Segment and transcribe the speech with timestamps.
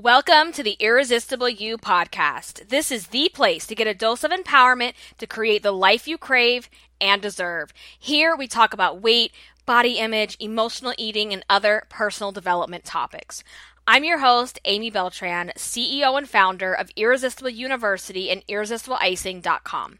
[0.00, 2.68] Welcome to the Irresistible You podcast.
[2.68, 6.16] This is the place to get a dose of empowerment to create the life you
[6.16, 6.70] crave
[7.00, 7.72] and deserve.
[7.98, 9.32] Here we talk about weight,
[9.66, 13.42] body image, emotional eating, and other personal development topics.
[13.88, 19.98] I'm your host, Amy Beltran, CEO and founder of Irresistible University and IrresistibleIcing.com.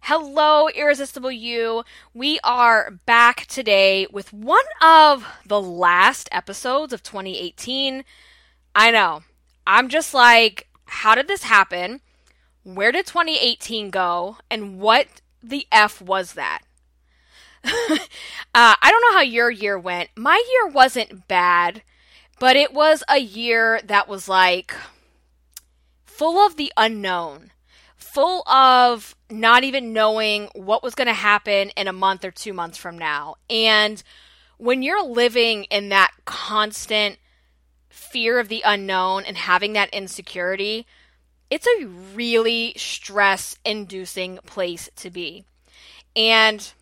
[0.00, 1.84] Hello, Irresistible You.
[2.14, 8.04] We are back today with one of the last episodes of 2018.
[8.74, 9.22] I know.
[9.66, 12.00] I'm just like, how did this happen?
[12.64, 14.38] Where did 2018 go?
[14.50, 15.06] And what
[15.42, 16.62] the F was that?
[17.64, 17.68] uh,
[18.54, 20.10] I don't know how your year went.
[20.16, 21.82] My year wasn't bad,
[22.40, 24.74] but it was a year that was like
[26.04, 27.52] full of the unknown,
[27.96, 32.52] full of not even knowing what was going to happen in a month or two
[32.52, 33.36] months from now.
[33.48, 34.02] And
[34.58, 37.18] when you're living in that constant
[37.92, 40.86] fear of the unknown and having that insecurity,
[41.50, 45.44] it's a really stress inducing place to be.
[46.16, 46.72] And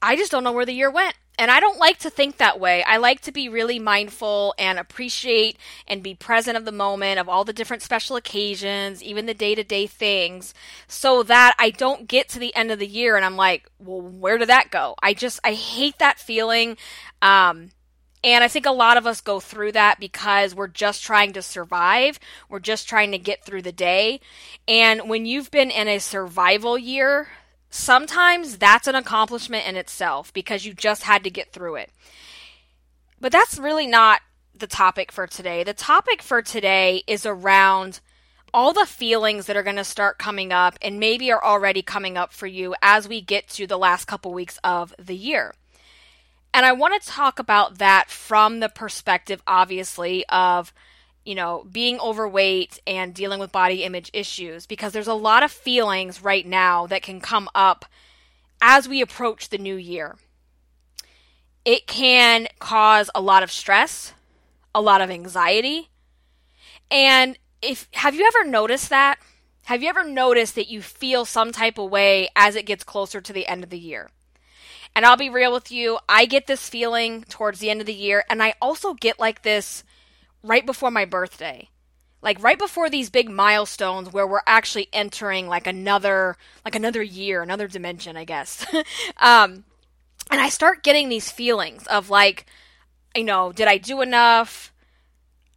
[0.00, 1.16] I just don't know where the year went.
[1.36, 2.84] And I don't like to think that way.
[2.84, 7.28] I like to be really mindful and appreciate and be present of the moment, of
[7.28, 10.54] all the different special occasions, even the day to day things,
[10.86, 14.00] so that I don't get to the end of the year and I'm like, well,
[14.00, 14.94] where did that go?
[15.02, 16.76] I just, I hate that feeling.
[17.20, 17.70] Um,
[18.24, 21.42] and I think a lot of us go through that because we're just trying to
[21.42, 22.18] survive.
[22.48, 24.20] We're just trying to get through the day.
[24.66, 27.28] And when you've been in a survival year,
[27.68, 31.90] sometimes that's an accomplishment in itself because you just had to get through it.
[33.20, 34.22] But that's really not
[34.54, 35.62] the topic for today.
[35.62, 38.00] The topic for today is around
[38.54, 42.16] all the feelings that are going to start coming up and maybe are already coming
[42.16, 45.52] up for you as we get to the last couple weeks of the year.
[46.54, 50.72] And I want to talk about that from the perspective, obviously, of,
[51.24, 55.50] you know, being overweight and dealing with body image issues, because there's a lot of
[55.50, 57.84] feelings right now that can come up
[58.62, 60.16] as we approach the new year.
[61.64, 64.14] It can cause a lot of stress,
[64.72, 65.88] a lot of anxiety.
[66.88, 69.18] And if have you ever noticed that?
[69.64, 73.20] Have you ever noticed that you feel some type of way as it gets closer
[73.20, 74.10] to the end of the year?
[74.96, 77.94] And I'll be real with you, I get this feeling towards the end of the
[77.94, 79.82] year, and I also get like this
[80.42, 81.68] right before my birthday.
[82.22, 87.42] Like right before these big milestones where we're actually entering like another like another year,
[87.42, 88.64] another dimension, I guess.
[89.18, 89.64] um
[90.30, 92.46] and I start getting these feelings of like
[93.14, 94.72] you know, did I do enough?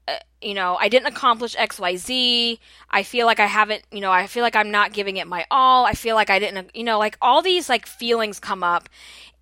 [0.07, 2.59] Uh, you know, I didn't accomplish XYZ.
[2.89, 5.45] I feel like I haven't, you know, I feel like I'm not giving it my
[5.51, 5.85] all.
[5.85, 8.87] I feel like I didn't, you know, like all these like feelings come up.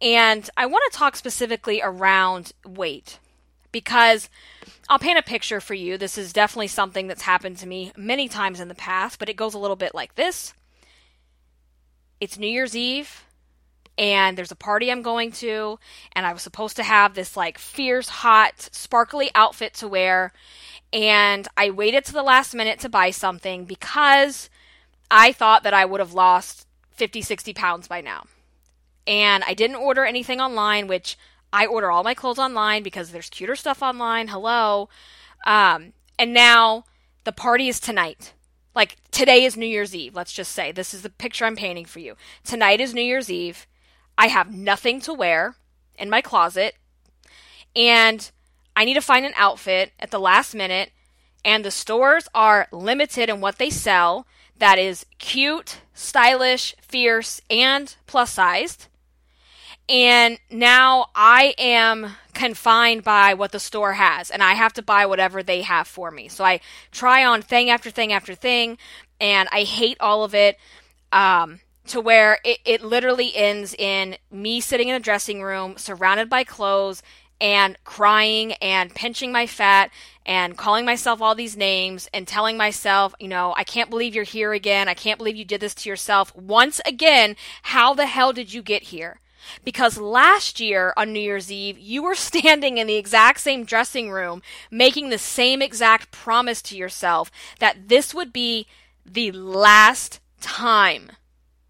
[0.01, 3.19] And I want to talk specifically around weight
[3.71, 4.29] because
[4.89, 5.97] I'll paint a picture for you.
[5.97, 9.35] This is definitely something that's happened to me many times in the past, but it
[9.35, 10.53] goes a little bit like this.
[12.19, 13.25] It's New Year's Eve
[13.97, 15.79] and there's a party I'm going to,
[16.13, 20.33] and I was supposed to have this like fierce, hot, sparkly outfit to wear.
[20.93, 24.49] And I waited to the last minute to buy something because
[25.09, 28.25] I thought that I would have lost 50, 60 pounds by now
[29.07, 31.17] and I didn't order anything online, which
[31.53, 34.29] I order all my clothes online because there's cuter stuff online.
[34.29, 34.89] Hello.
[35.45, 36.85] Um, and now
[37.23, 38.33] the party is tonight.
[38.73, 40.15] Like today is New Year's Eve.
[40.15, 42.15] Let's just say this is the picture I'm painting for you.
[42.43, 43.67] Tonight is New Year's Eve.
[44.17, 45.55] I have nothing to wear
[45.97, 46.75] in my closet,
[47.75, 48.29] and
[48.75, 50.91] I need to find an outfit at the last minute.
[51.43, 54.25] And the stores are limited in what they sell
[54.57, 58.87] that is cute, stylish, fierce, and plus sized.
[59.87, 65.05] And now I am confined by what the store has, and I have to buy
[65.05, 66.27] whatever they have for me.
[66.27, 66.61] So I
[66.91, 68.77] try on thing after thing after thing,
[69.21, 70.57] and I hate all of it.
[71.11, 76.29] Um, to where it, it literally ends in me sitting in a dressing room surrounded
[76.29, 77.03] by clothes
[77.41, 79.91] and crying and pinching my fat
[80.25, 84.23] and calling myself all these names and telling myself, you know, I can't believe you're
[84.23, 84.87] here again.
[84.87, 86.35] I can't believe you did this to yourself.
[86.35, 89.19] Once again, how the hell did you get here?
[89.63, 94.11] Because last year on New Year's Eve, you were standing in the exact same dressing
[94.11, 94.41] room,
[94.71, 97.29] making the same exact promise to yourself
[97.59, 98.65] that this would be
[99.05, 101.11] the last time,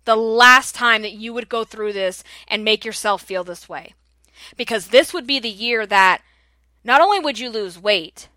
[0.05, 3.93] the last time that you would go through this and make yourself feel this way.
[4.55, 6.21] Because this would be the year that
[6.83, 8.29] not only would you lose weight,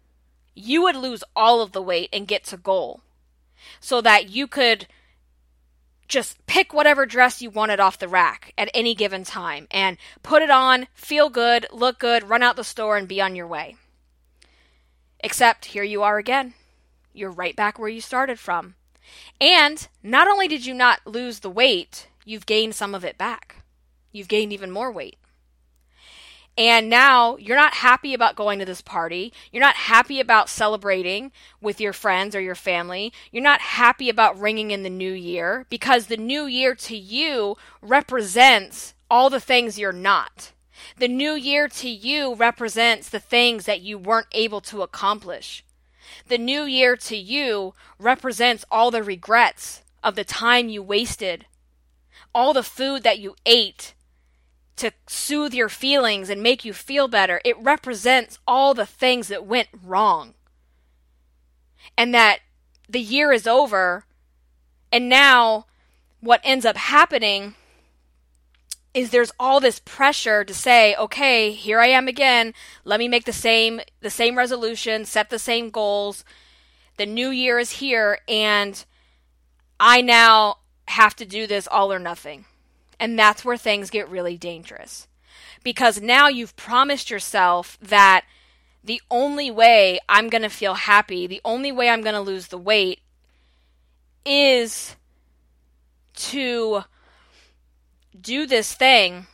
[0.55, 3.03] you would lose all of the weight and get to goal
[3.81, 4.87] so that you could
[6.09, 10.43] just pick whatever dress you wanted off the rack at any given time and put
[10.43, 13.77] it on, feel good, look good, run out the store, and be on your way.
[15.21, 16.55] Except here you are again.
[17.13, 18.75] You're right back where you started from.
[19.41, 23.65] And not only did you not lose the weight, you've gained some of it back.
[24.13, 25.19] You've gained even more weight.
[26.59, 29.33] And now you're not happy about going to this party.
[29.53, 33.13] You're not happy about celebrating with your friends or your family.
[33.31, 37.57] You're not happy about ringing in the new year because the new year to you
[37.81, 40.51] represents all the things you're not.
[40.97, 45.65] The new year to you represents the things that you weren't able to accomplish.
[46.29, 51.47] The new year to you represents all the regrets of the time you wasted,
[52.35, 53.95] all the food that you ate
[54.77, 57.41] to soothe your feelings and make you feel better.
[57.45, 60.35] It represents all the things that went wrong.
[61.97, 62.41] And that
[62.89, 64.05] the year is over,
[64.93, 65.67] and now
[66.21, 67.55] what ends up happening
[68.99, 72.53] is there's all this pressure to say, okay, here I am again.
[72.85, 76.25] Let me make the same the same resolution, set the same goals.
[76.97, 78.85] The new year is here and
[79.79, 80.59] I now
[80.89, 82.45] have to do this all or nothing.
[82.99, 85.07] And that's where things get really dangerous.
[85.63, 88.25] Because now you've promised yourself that
[88.83, 92.49] the only way I'm going to feel happy, the only way I'm going to lose
[92.49, 93.01] the weight
[94.25, 94.97] is
[96.15, 96.85] to
[98.21, 99.27] do this thing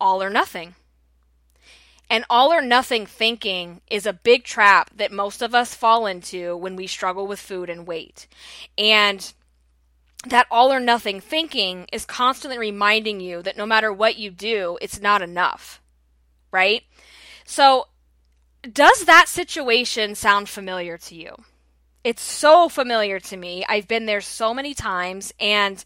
[0.00, 0.74] all or nothing.
[2.08, 6.56] And all or nothing thinking is a big trap that most of us fall into
[6.56, 8.26] when we struggle with food and weight.
[8.76, 9.32] And
[10.26, 14.76] that all or nothing thinking is constantly reminding you that no matter what you do,
[14.80, 15.80] it's not enough.
[16.50, 16.82] Right?
[17.44, 17.86] So,
[18.70, 21.34] does that situation sound familiar to you?
[22.02, 23.64] It's so familiar to me.
[23.68, 25.84] I've been there so many times, and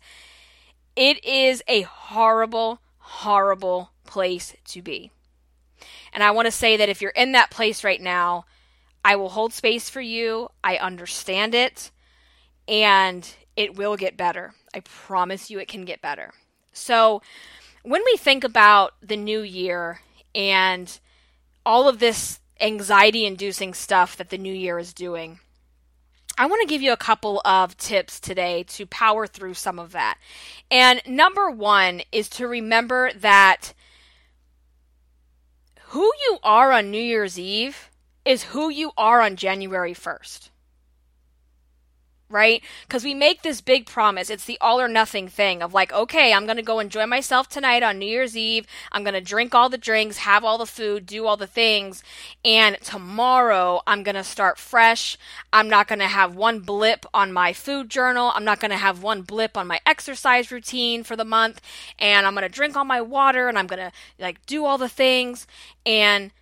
[0.97, 5.11] it is a horrible, horrible place to be.
[6.13, 8.45] And I want to say that if you're in that place right now,
[9.05, 10.49] I will hold space for you.
[10.63, 11.91] I understand it.
[12.69, 14.55] And it will get better.
[14.73, 16.33] I promise you it can get better.
[16.73, 17.23] So,
[17.83, 20.01] when we think about the new year
[20.35, 20.99] and
[21.67, 25.39] all of this anxiety inducing stuff that the new year is doing,
[26.37, 29.93] I want to give you a couple of tips today to power through some of
[29.93, 30.19] that.
[30.71, 33.73] And number one is to remember that
[35.89, 37.89] who you are on New Year's Eve
[38.25, 40.49] is who you are on January 1st
[42.35, 42.63] right?
[42.83, 44.29] Because we make this big promise.
[44.29, 47.49] It's the all or nothing thing of like, okay, I'm going to go enjoy myself
[47.49, 48.67] tonight on New Year's Eve.
[48.91, 52.03] I'm going to drink all the drinks, have all the food, do all the things.
[52.45, 55.17] And tomorrow I'm going to start fresh.
[55.53, 58.33] I'm not going to have one blip on my food journal.
[58.35, 61.61] I'm not going to have one blip on my exercise routine for the month.
[62.01, 64.77] And I'm going to drink all my water and I'm going to like do all
[64.77, 65.47] the things.
[65.87, 66.33] And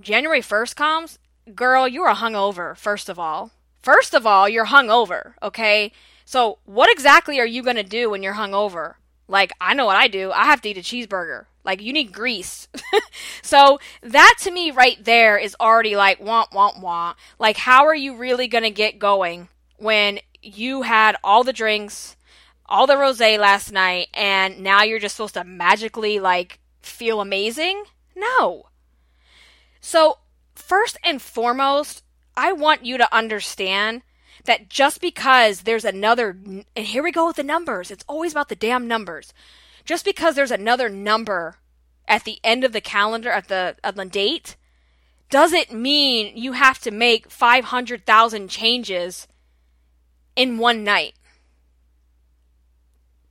[0.00, 1.18] January 1st comes,
[1.54, 3.50] girl, you are hungover, first of all
[3.84, 5.92] First of all, you're hungover, okay?
[6.24, 8.94] So, what exactly are you going to do when you're hungover?
[9.28, 10.32] Like, I know what I do.
[10.32, 11.44] I have to eat a cheeseburger.
[11.64, 12.66] Like, you need grease.
[13.42, 17.16] so, that to me right there is already like, womp, womp, womp.
[17.38, 22.16] Like, how are you really going to get going when you had all the drinks,
[22.64, 27.84] all the rose last night, and now you're just supposed to magically, like, feel amazing?
[28.16, 28.68] No.
[29.82, 30.20] So,
[30.54, 32.02] first and foremost,
[32.36, 34.02] I want you to understand
[34.44, 36.36] that just because there's another,
[36.76, 39.32] and here we go with the numbers, it's always about the damn numbers.
[39.84, 41.56] Just because there's another number
[42.08, 44.56] at the end of the calendar, at the, at the date,
[45.30, 49.26] doesn't mean you have to make 500,000 changes
[50.36, 51.14] in one night.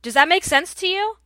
[0.02, 1.16] Does that make sense to you?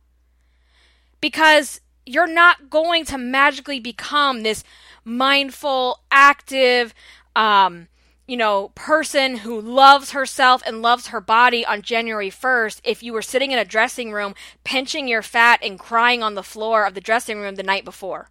[1.19, 4.63] Because you're not going to magically become this
[5.03, 6.93] mindful, active,
[7.39, 7.87] um,
[8.27, 13.13] you know, person who loves herself and loves her body on January 1st if you
[13.13, 16.95] were sitting in a dressing room pinching your fat and crying on the floor of
[16.95, 18.29] the dressing room the night before.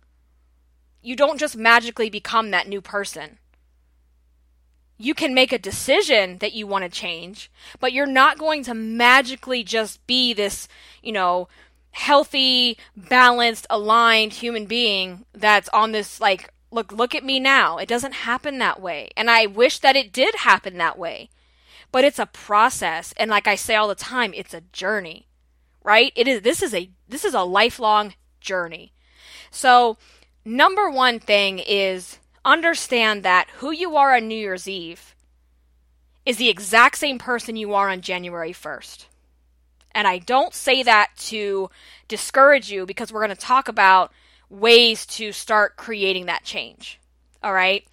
[1.00, 3.38] You don't just magically become that new person.
[4.98, 7.50] You can make a decision that you want to change,
[7.80, 10.68] but you're not going to magically just be this,
[11.02, 11.48] you know,
[11.92, 17.78] healthy, balanced, aligned human being that's on this like look look at me now.
[17.78, 19.10] It doesn't happen that way.
[19.16, 21.30] And i wish that it did happen that way.
[21.90, 23.14] But it's a process.
[23.16, 25.28] And like i say all the time it's a journey
[25.88, 26.12] right?
[26.14, 28.92] It is this is a this is a lifelong journey.
[29.50, 29.96] So
[30.44, 35.14] number one thing is understand that who you are on new year's eve
[36.26, 39.06] is the exact same person you are on january 1st
[39.92, 41.68] and i don't say that to
[42.06, 44.12] discourage you because we're going to talk about
[44.50, 47.00] ways to start creating that change.
[47.42, 47.86] All right.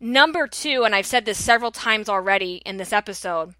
[0.00, 3.54] Number two, and I've said this several times already in this episode,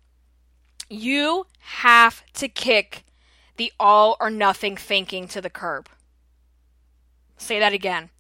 [0.89, 3.05] you have to kick
[3.57, 5.89] the all or nothing thinking to the curb.
[7.37, 8.11] Say that again.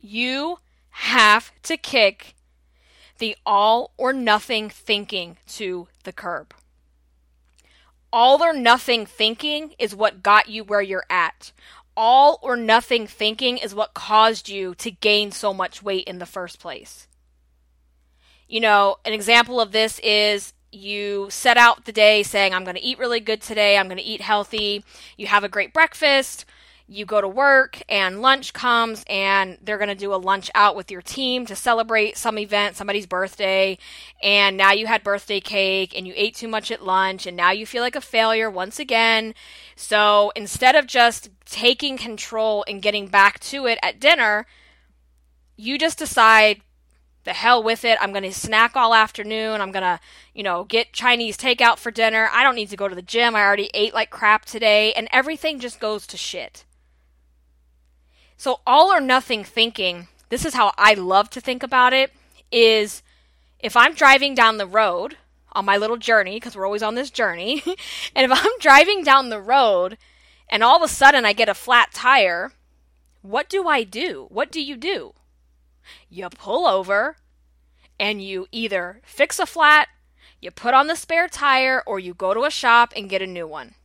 [0.00, 0.58] You
[0.90, 2.34] have to kick
[3.18, 6.54] the all or nothing thinking to the curb.
[8.12, 11.52] All or nothing thinking is what got you where you're at.
[11.96, 16.26] All or nothing thinking is what caused you to gain so much weight in the
[16.26, 17.06] first place.
[18.48, 22.76] You know, an example of this is you set out the day saying, I'm going
[22.76, 24.84] to eat really good today, I'm going to eat healthy.
[25.16, 26.44] You have a great breakfast,
[26.92, 30.76] you go to work and lunch comes and they're going to do a lunch out
[30.76, 33.78] with your team to celebrate some event, somebody's birthday,
[34.22, 37.50] and now you had birthday cake and you ate too much at lunch and now
[37.50, 39.34] you feel like a failure once again.
[39.74, 44.46] So instead of just taking control and getting back to it at dinner,
[45.56, 46.60] you just decide
[47.24, 47.96] the hell with it.
[48.00, 49.60] I'm going to snack all afternoon.
[49.60, 50.00] I'm going to,
[50.34, 52.28] you know, get Chinese takeout for dinner.
[52.32, 53.34] I don't need to go to the gym.
[53.34, 56.64] I already ate like crap today and everything just goes to shit.
[58.42, 62.10] So, all or nothing thinking, this is how I love to think about it,
[62.50, 63.00] is
[63.60, 65.16] if I'm driving down the road
[65.52, 67.62] on my little journey, because we're always on this journey,
[68.16, 69.96] and if I'm driving down the road
[70.48, 72.50] and all of a sudden I get a flat tire,
[73.20, 74.26] what do I do?
[74.28, 75.14] What do you do?
[76.08, 77.18] You pull over
[78.00, 79.86] and you either fix a flat,
[80.40, 83.26] you put on the spare tire, or you go to a shop and get a
[83.28, 83.76] new one.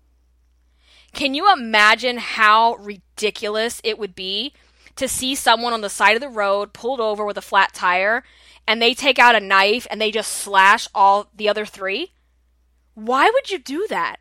[1.13, 4.53] Can you imagine how ridiculous it would be
[4.95, 8.23] to see someone on the side of the road pulled over with a flat tire
[8.67, 12.13] and they take out a knife and they just slash all the other three?
[12.93, 14.17] Why would you do that?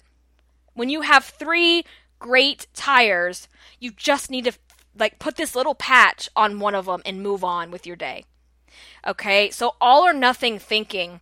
[0.75, 1.85] When you have three
[2.19, 3.49] great tires,
[3.81, 4.53] you just need to
[4.99, 8.25] like put this little patch on one of them and move on with your day.
[9.07, 9.51] Okay?
[9.51, 11.21] So all or nothing thinking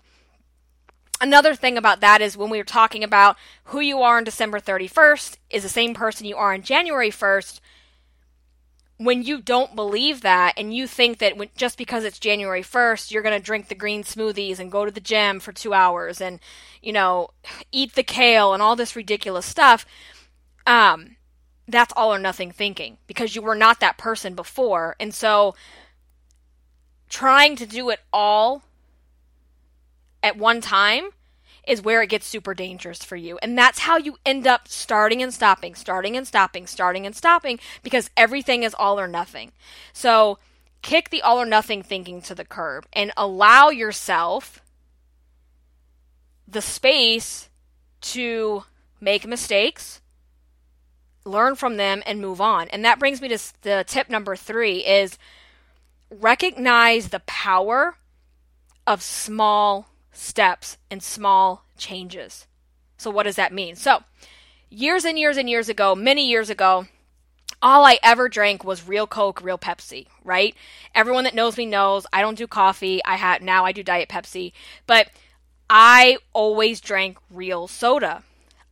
[1.21, 4.59] Another thing about that is when we were talking about who you are on December
[4.59, 7.61] 31st is the same person you are on January 1st.
[8.97, 13.11] When you don't believe that and you think that when, just because it's January 1st,
[13.11, 16.21] you're going to drink the green smoothies and go to the gym for two hours
[16.21, 16.40] and,
[16.83, 17.30] you know,
[17.73, 19.87] eat the kale and all this ridiculous stuff,
[20.66, 21.16] um,
[21.66, 24.94] that's all or nothing thinking because you were not that person before.
[25.00, 25.54] And so
[27.09, 28.62] trying to do it all
[30.25, 31.11] at one time
[31.69, 33.38] is where it gets super dangerous for you.
[33.43, 37.61] And that's how you end up starting and stopping, starting and stopping, starting and stopping
[37.83, 39.52] because everything is all or nothing.
[39.93, 40.38] So
[40.83, 44.62] kick the all or nothing thinking to the curb and allow yourself
[46.49, 47.49] the space
[48.00, 48.64] to
[49.00, 50.00] make mistakes,
[51.25, 52.69] learn from them and move on.
[52.69, 55.19] And that brings me to the tip number 3 is
[56.11, 57.97] recognize the power
[58.87, 62.47] of small steps and small changes.
[62.97, 63.76] So, what does that mean?
[63.76, 64.02] So,
[64.71, 66.87] years and years and years ago, many years ago,
[67.62, 70.54] all I ever drank was real Coke, real Pepsi, right?
[70.94, 73.02] Everyone that knows me knows I don't do coffee.
[73.04, 74.52] I had now I do diet Pepsi,
[74.87, 75.09] but
[75.68, 78.23] I always drank real soda.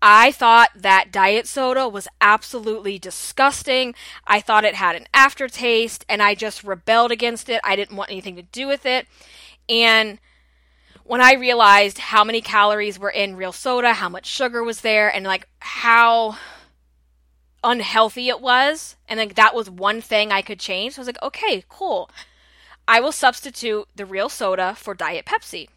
[0.05, 3.95] I thought that diet soda was absolutely disgusting.
[4.27, 7.61] I thought it had an aftertaste and I just rebelled against it.
[7.63, 9.07] I didn't want anything to do with it.
[9.69, 10.19] And
[11.05, 15.15] when I realized how many calories were in real soda, how much sugar was there,
[15.15, 16.37] and like how
[17.65, 20.95] unhealthy it was, and like that was one thing I could change.
[20.95, 22.11] So I was like, okay, cool.
[22.87, 25.69] I will substitute the real soda for Diet Pepsi.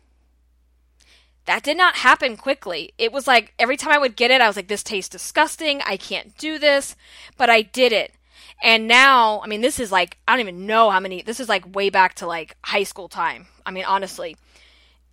[1.45, 2.93] That did not happen quickly.
[2.97, 5.81] It was like every time I would get it, I was like, this tastes disgusting.
[5.85, 6.95] I can't do this.
[7.37, 8.13] But I did it.
[8.63, 11.47] And now, I mean, this is like, I don't even know how many, this is
[11.47, 13.45] like way back to like high school time.
[13.63, 14.37] I mean, honestly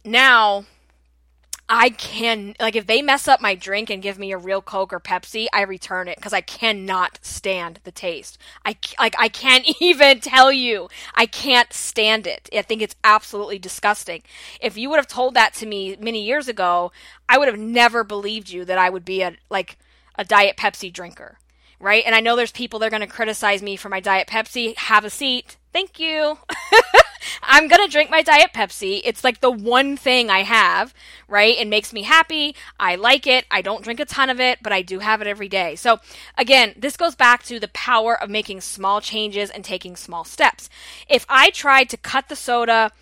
[0.04, 0.64] now
[1.74, 4.92] I can like if they mess up my drink and give me a real Coke
[4.92, 8.36] or Pepsi, I return it because I cannot stand the taste.
[8.64, 10.90] I like I can't even tell you.
[11.14, 12.50] I can't stand it.
[12.52, 14.22] I think it's absolutely disgusting.
[14.60, 16.92] If you would have told that to me many years ago,
[17.26, 19.78] I would have never believed you that I would be a like
[20.16, 21.38] a diet Pepsi drinker.
[21.80, 22.04] Right?
[22.04, 24.76] And I know there's people that are going to criticize me for my diet Pepsi.
[24.76, 25.56] Have a seat.
[25.72, 26.38] Thank you.
[27.42, 29.00] I'm gonna drink my Diet Pepsi.
[29.04, 30.94] It's like the one thing I have,
[31.28, 31.56] right?
[31.56, 32.54] It makes me happy.
[32.78, 33.44] I like it.
[33.50, 35.76] I don't drink a ton of it, but I do have it every day.
[35.76, 36.00] So,
[36.36, 40.68] again, this goes back to the power of making small changes and taking small steps.
[41.08, 42.92] If I tried to cut the soda,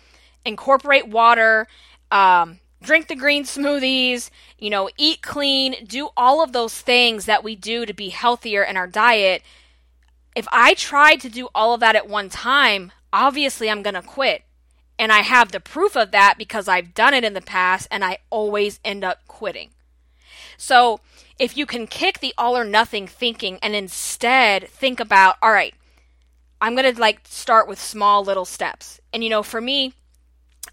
[0.45, 1.67] incorporate water,
[2.11, 7.43] um, drink the green smoothies, you know, eat clean, do all of those things that
[7.43, 9.43] we do to be healthier in our diet.
[10.35, 14.01] If I tried to do all of that at one time, obviously I'm going to
[14.01, 14.43] quit.
[14.99, 18.05] And I have the proof of that because I've done it in the past and
[18.05, 19.69] I always end up quitting.
[20.57, 20.99] So
[21.39, 25.73] if you can kick the all or nothing thinking and instead think about, all right,
[26.61, 29.01] I'm going to like start with small little steps.
[29.11, 29.95] And you know, for me,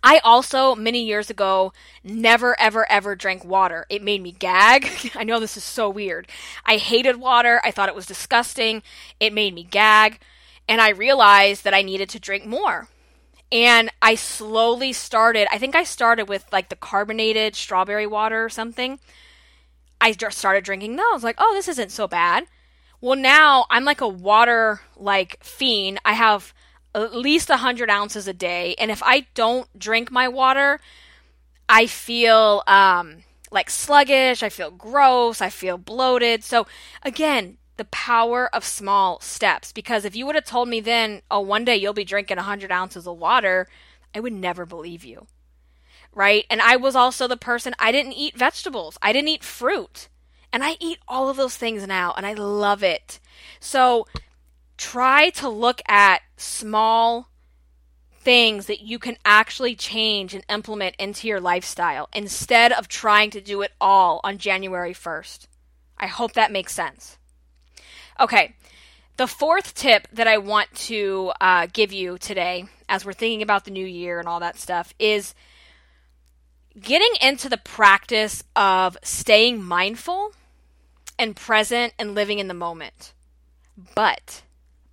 [0.02, 1.72] I also, many years ago,
[2.04, 3.86] never, ever, ever drank water.
[3.88, 4.88] It made me gag.
[5.14, 6.28] I know this is so weird.
[6.64, 7.60] I hated water.
[7.64, 8.82] I thought it was disgusting.
[9.18, 10.20] It made me gag.
[10.68, 12.88] And I realized that I needed to drink more.
[13.50, 18.50] And I slowly started, I think I started with like the carbonated strawberry water or
[18.50, 19.00] something.
[20.00, 21.24] I just started drinking those.
[21.24, 22.44] Like, oh, this isn't so bad.
[23.00, 26.00] Well, now I'm like a water like fiend.
[26.04, 26.52] I have
[26.94, 28.74] at least 100 ounces a day.
[28.78, 30.80] And if I don't drink my water,
[31.68, 33.18] I feel um,
[33.50, 34.42] like sluggish.
[34.42, 35.40] I feel gross.
[35.40, 36.44] I feel bloated.
[36.44, 36.66] So,
[37.02, 39.72] again, the power of small steps.
[39.72, 42.70] Because if you would have told me then, oh, one day you'll be drinking 100
[42.70, 43.66] ounces of water,
[44.14, 45.26] I would never believe you.
[46.14, 46.44] Right?
[46.50, 50.08] And I was also the person, I didn't eat vegetables, I didn't eat fruit.
[50.52, 53.20] And I eat all of those things now, and I love it.
[53.60, 54.06] So,
[54.78, 57.28] try to look at small
[58.20, 63.42] things that you can actually change and implement into your lifestyle instead of trying to
[63.42, 65.48] do it all on January 1st.
[65.98, 67.18] I hope that makes sense.
[68.20, 68.54] Okay,
[69.16, 73.64] the fourth tip that I want to uh, give you today, as we're thinking about
[73.64, 75.34] the new year and all that stuff, is
[76.80, 80.32] getting into the practice of staying mindful
[81.16, 83.12] and present and living in the moment.
[83.94, 84.42] But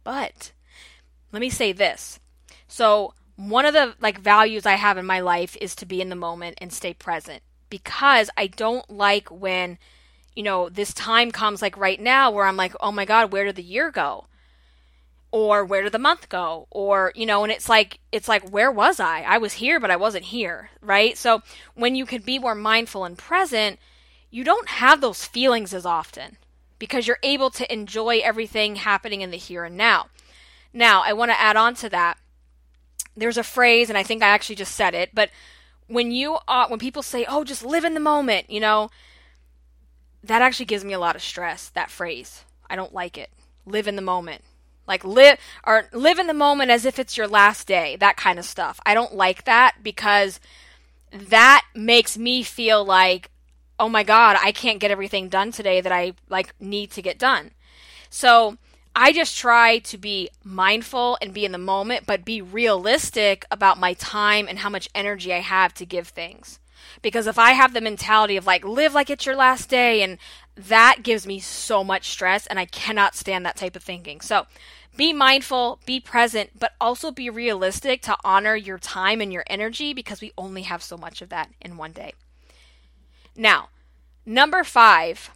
[0.03, 0.51] but
[1.31, 2.19] let me say this.
[2.67, 6.09] So, one of the like values I have in my life is to be in
[6.09, 9.79] the moment and stay present because I don't like when
[10.35, 13.45] you know this time comes like right now where I'm like, "Oh my god, where
[13.45, 14.25] did the year go?"
[15.31, 16.67] Or where did the month go?
[16.71, 19.21] Or, you know, and it's like it's like where was I?
[19.21, 21.17] I was here but I wasn't here, right?
[21.17, 21.41] So,
[21.73, 23.79] when you can be more mindful and present,
[24.29, 26.37] you don't have those feelings as often
[26.79, 30.07] because you're able to enjoy everything happening in the here and now.
[30.73, 32.17] Now, I want to add on to that.
[33.15, 35.29] There's a phrase, and I think I actually just said it, but
[35.87, 38.89] when you are, when people say, "Oh, just live in the moment," you know,
[40.25, 41.69] that actually gives me a lot of stress.
[41.69, 43.29] That phrase, I don't like it.
[43.65, 44.43] Live in the moment,
[44.87, 47.95] like live or live in the moment as if it's your last day.
[47.95, 48.79] That kind of stuff.
[48.85, 50.39] I don't like that because
[51.11, 53.29] that makes me feel like
[53.79, 57.19] oh my god, I can't get everything done today that I like need to get
[57.19, 57.51] done.
[58.09, 58.57] So,
[58.95, 63.77] I just try to be mindful and be in the moment, but be realistic about
[63.77, 66.59] my time and how much energy I have to give things.
[67.01, 70.17] Because if I have the mentality of like, live like it's your last day, and
[70.55, 74.21] that gives me so much stress, and I cannot stand that type of thinking.
[74.21, 74.47] So,
[74.95, 79.93] be mindful, be present, but also be realistic to honor your time and your energy
[79.93, 82.13] because we only have so much of that in one day.
[83.35, 83.69] Now,
[84.25, 85.29] number five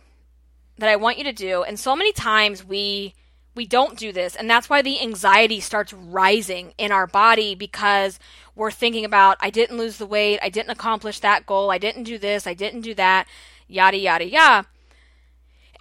[0.78, 3.16] that I want you to do, and so many times we
[3.60, 8.18] we don't do this, and that's why the anxiety starts rising in our body because
[8.56, 12.04] we're thinking about I didn't lose the weight, I didn't accomplish that goal, I didn't
[12.04, 13.28] do this, I didn't do that,
[13.68, 14.66] yada yada yada.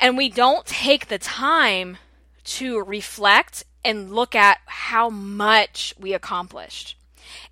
[0.01, 1.99] And we don't take the time
[2.59, 6.98] to reflect and look at how much we accomplished.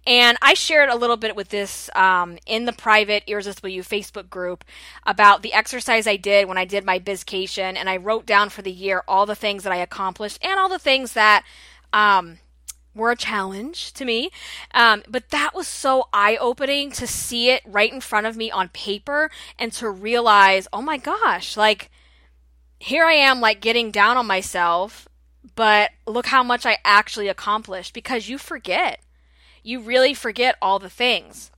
[0.06, 4.30] And I shared a little bit with this um, in the private Irresistible You Facebook
[4.30, 4.64] group
[5.04, 8.62] about the exercise I did when I did my bizcation, and I wrote down for
[8.62, 11.44] the year all the things that I accomplished and all the things that
[11.92, 12.38] um,
[12.94, 14.30] were a challenge to me.
[14.72, 18.50] Um, but that was so eye opening to see it right in front of me
[18.50, 21.90] on paper and to realize, oh my gosh, like
[22.78, 25.08] here I am, like getting down on myself,
[25.56, 29.00] but look how much I actually accomplished because you forget
[29.66, 31.50] you really forget all the things.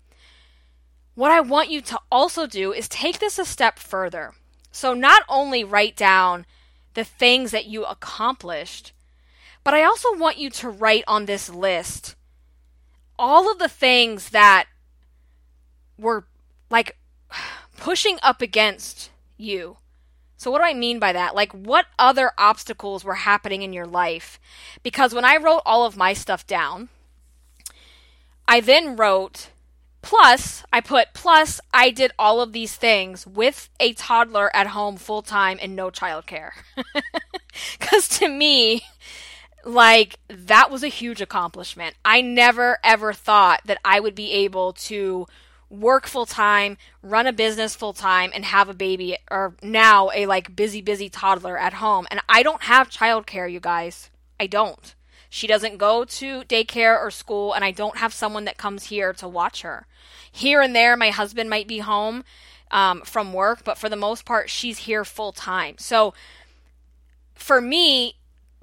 [1.14, 4.32] What I want you to also do is take this a step further.
[4.72, 6.46] So, not only write down
[6.94, 8.92] the things that you accomplished,
[9.62, 12.14] but I also want you to write on this list
[13.18, 14.66] all of the things that
[15.98, 16.24] were
[16.70, 16.96] like
[17.76, 19.76] pushing up against you.
[20.38, 21.34] So, what do I mean by that?
[21.34, 24.40] Like, what other obstacles were happening in your life?
[24.82, 26.88] Because when I wrote all of my stuff down,
[28.48, 29.50] I then wrote,
[30.00, 34.96] plus, I put, plus, I did all of these things with a toddler at home
[34.96, 36.52] full time and no childcare.
[37.78, 38.82] Because to me,
[39.64, 41.96] like, that was a huge accomplishment.
[42.04, 45.26] I never ever thought that I would be able to
[45.68, 50.26] work full time, run a business full time, and have a baby, or now a
[50.26, 52.06] like busy, busy toddler at home.
[52.10, 54.08] And I don't have childcare, you guys.
[54.40, 54.94] I don't.
[55.30, 59.12] She doesn't go to daycare or school, and I don't have someone that comes here
[59.14, 59.86] to watch her.
[60.30, 62.24] Here and there, my husband might be home
[62.70, 65.76] um, from work, but for the most part, she's here full time.
[65.78, 66.14] So
[67.34, 68.14] for me,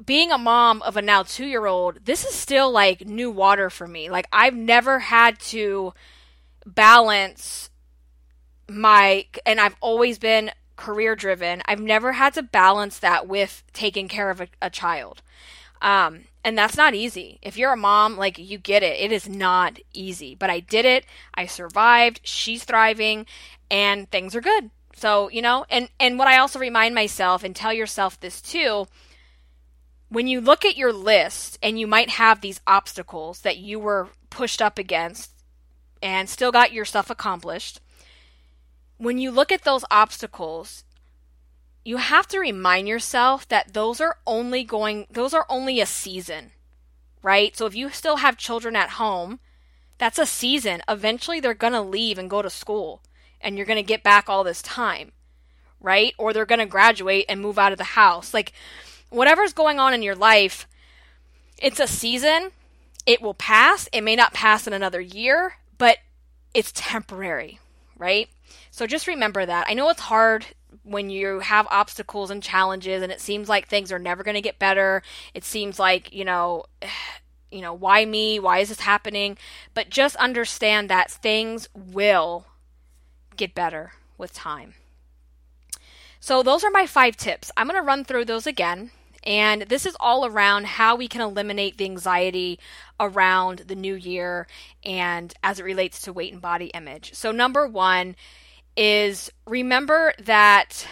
[0.04, 3.70] being a mom of a now two year old, this is still like new water
[3.70, 4.10] for me.
[4.10, 5.94] Like, I've never had to
[6.66, 7.70] balance
[8.68, 11.62] my, and I've always been career driven.
[11.66, 15.22] I've never had to balance that with taking care of a, a child.
[15.86, 17.38] Um, and that's not easy.
[17.44, 19.00] If you're a mom, like you get it.
[19.00, 20.34] It is not easy.
[20.34, 21.06] But I did it.
[21.36, 22.22] I survived.
[22.24, 23.28] She's thriving
[23.70, 24.72] and things are good.
[24.96, 28.88] So, you know, and and what I also remind myself and tell yourself this too,
[30.10, 34.10] when you look at your list and you might have these obstacles that you were
[34.32, 35.32] pushed up against
[36.02, 37.80] and still got your stuff accomplished,
[38.98, 40.85] when you look at those obstacles,
[41.86, 46.52] you have to remind yourself that those are only going those are only a season.
[47.22, 47.56] Right?
[47.56, 49.40] So if you still have children at home,
[49.98, 50.82] that's a season.
[50.90, 53.02] Eventually they're going to leave and go to school
[53.40, 55.12] and you're going to get back all this time.
[55.80, 56.14] Right?
[56.18, 58.34] Or they're going to graduate and move out of the house.
[58.34, 58.52] Like
[59.10, 60.68] whatever's going on in your life,
[61.58, 62.52] it's a season.
[63.06, 63.88] It will pass.
[63.94, 66.00] It may not pass in another year, but
[66.56, 67.60] it's temporary,
[67.98, 68.28] right?
[68.72, 69.68] So just remember that.
[69.70, 70.48] I know it's hard
[70.86, 74.42] when you have obstacles and challenges and it seems like things are never going to
[74.42, 75.02] get better.
[75.34, 76.66] It seems like, you know,
[77.52, 78.40] you know, why me?
[78.40, 79.38] Why is this happening?
[79.74, 82.46] But just understand that things will
[83.38, 84.74] get better with time.
[86.20, 87.52] So those are my 5 tips.
[87.56, 88.92] I'm going to run through those again.
[89.24, 92.60] And this is all around how we can eliminate the anxiety
[93.00, 94.48] around the new year
[94.84, 97.14] and as it relates to weight and body image.
[97.16, 98.16] So, number one
[98.76, 100.88] is remember that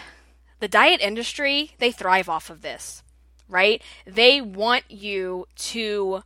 [0.60, 3.02] the diet industry, they thrive off of this,
[3.48, 3.82] right?
[4.06, 6.22] They want you to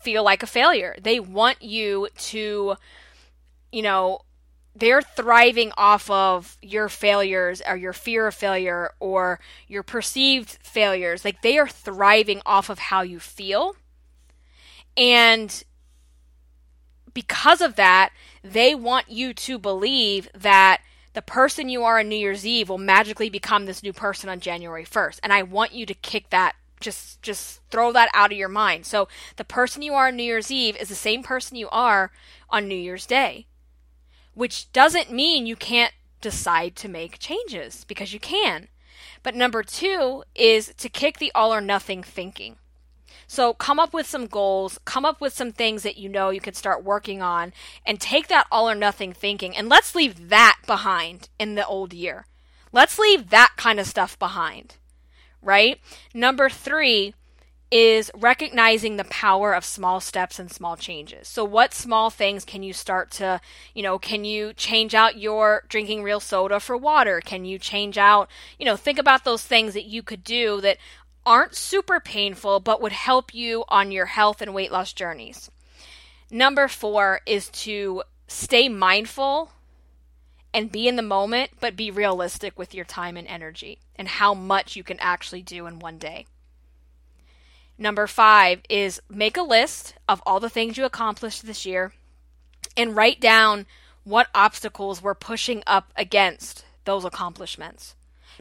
[0.00, 0.94] feel like a failure.
[1.00, 2.76] They want you to,
[3.72, 4.20] you know,
[4.76, 11.24] they're thriving off of your failures or your fear of failure or your perceived failures.
[11.24, 13.74] Like they are thriving off of how you feel.
[14.96, 15.64] And
[17.18, 18.10] because of that,
[18.44, 20.82] they want you to believe that
[21.14, 24.38] the person you are on New Year's Eve will magically become this new person on
[24.38, 25.18] January 1st.
[25.24, 28.86] And I want you to kick that just just throw that out of your mind.
[28.86, 32.12] So the person you are on New Year's Eve is the same person you are
[32.50, 33.48] on New Year's Day.
[34.34, 38.68] Which doesn't mean you can't decide to make changes because you can.
[39.24, 42.58] But number 2 is to kick the all or nothing thinking.
[43.30, 46.40] So come up with some goals, come up with some things that you know you
[46.40, 47.52] can start working on,
[47.86, 49.54] and take that all or nothing thinking.
[49.54, 52.26] And let's leave that behind in the old year.
[52.72, 54.76] Let's leave that kind of stuff behind,
[55.42, 55.78] right?
[56.14, 57.14] Number three
[57.70, 61.28] is recognizing the power of small steps and small changes.
[61.28, 63.42] So what small things can you start to,
[63.74, 67.20] you know, can you change out your drinking real soda for water?
[67.20, 70.78] Can you change out, you know, think about those things that you could do that
[71.28, 75.50] aren't super painful but would help you on your health and weight loss journeys.
[76.30, 79.52] Number four is to stay mindful
[80.54, 84.32] and be in the moment, but be realistic with your time and energy and how
[84.32, 86.24] much you can actually do in one day.
[87.76, 91.92] Number five is make a list of all the things you accomplished this year
[92.74, 93.66] and write down
[94.04, 97.94] what obstacles we're pushing up against those accomplishments.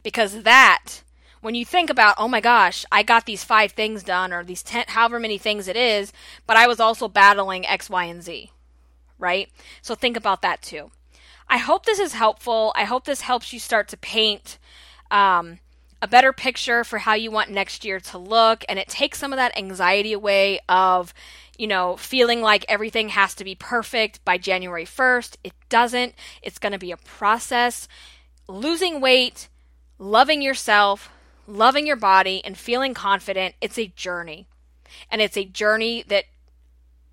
[0.04, 1.02] Because that
[1.48, 4.62] when you think about, oh my gosh, I got these five things done or these
[4.64, 6.12] 10, however many things it is,
[6.46, 8.52] but I was also battling X, Y, and Z,
[9.18, 9.50] right?
[9.82, 10.92] So think about that too.
[11.48, 12.74] I hope this is helpful.
[12.76, 14.58] I hope this helps you start to paint
[15.10, 15.60] um,
[16.02, 19.32] a better picture for how you want next year to look, and it takes some
[19.32, 21.14] of that anxiety away of,
[21.58, 25.38] you know, feeling like everything has to be perfect by January 1st.
[25.46, 26.14] It doesn't.
[26.42, 27.88] It's going to be a process.
[28.50, 29.48] Losing weight,
[29.98, 31.10] loving yourself,
[31.48, 34.48] loving your body and feeling confident, it's a journey.
[35.10, 36.26] And it's a journey that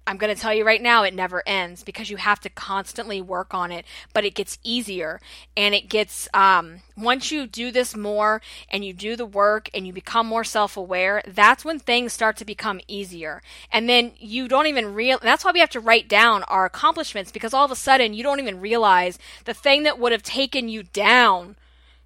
[0.07, 3.23] I'm going to tell you right now, it never ends because you have to constantly
[3.23, 5.19] work on it, but it gets easier.
[5.57, 9.87] And it gets, um, once you do this more and you do the work and
[9.87, 13.41] you become more self aware, that's when things start to become easier.
[13.73, 17.33] And then you don't even real, that's why we have to write down our accomplishments
[17.33, 20.69] because all of a sudden you don't even realize the thing that would have taken
[20.69, 21.57] you down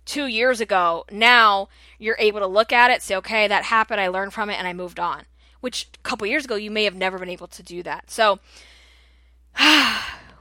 [0.09, 1.69] two years ago, now
[1.99, 4.67] you're able to look at it, say, okay, that happened, I learned from it, and
[4.67, 5.25] I moved on.
[5.61, 8.11] Which a couple years ago, you may have never been able to do that.
[8.11, 8.41] So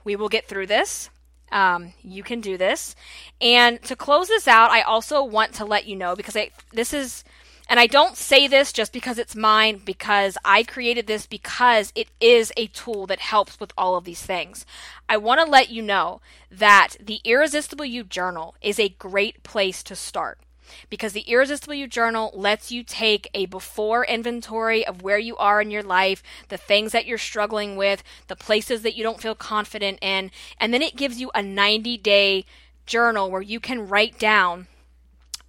[0.04, 1.10] we will get through this.
[1.52, 2.96] Um, you can do this.
[3.42, 6.94] And to close this out, I also want to let you know because I, this
[6.94, 7.24] is
[7.70, 12.08] And I don't say this just because it's mine, because I created this because it
[12.22, 14.66] is a tool that helps with all of these things.
[15.10, 19.84] I want to let you know that the Irresistible You Journal is a great place
[19.84, 20.40] to start
[20.90, 25.62] because the Irresistible You Journal lets you take a before inventory of where you are
[25.62, 29.36] in your life, the things that you're struggling with, the places that you don't feel
[29.36, 32.46] confident in, and then it gives you a 90 day
[32.86, 34.68] journal where you can write down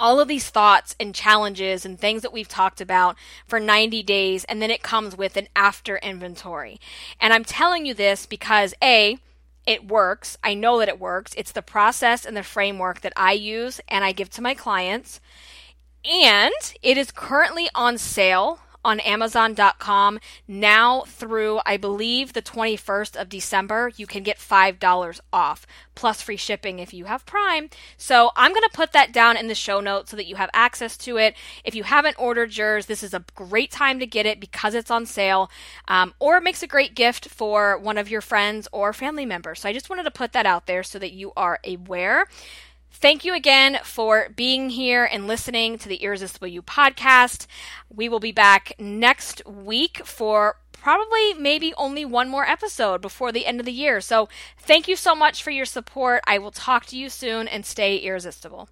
[0.00, 4.44] all of these thoughts and challenges and things that we've talked about for 90 days,
[4.44, 6.80] and then it comes with an after inventory.
[7.20, 9.18] And I'm telling you this because A,
[9.66, 10.38] it works.
[10.42, 11.34] I know that it works.
[11.36, 15.20] It's the process and the framework that I use and I give to my clients.
[16.04, 23.28] And it is currently on sale on Amazon.com now through, I believe, the 21st of
[23.28, 23.92] December.
[23.96, 27.68] You can get $5 off plus free shipping if you have Prime.
[27.98, 30.48] So I'm going to put that down in the show notes so that you have
[30.54, 31.34] access to it.
[31.64, 34.90] If you haven't ordered yours, this is a great time to get it because it's
[34.90, 35.50] on sale,
[35.86, 39.60] um, or it makes a great gift for one of your friends or family members.
[39.60, 42.26] So I just wanted to put that out there so that you are aware.
[43.00, 47.46] Thank you again for being here and listening to the Irresistible You podcast.
[47.88, 53.46] We will be back next week for probably maybe only one more episode before the
[53.46, 54.00] end of the year.
[54.00, 56.24] So thank you so much for your support.
[56.26, 58.68] I will talk to you soon and stay irresistible.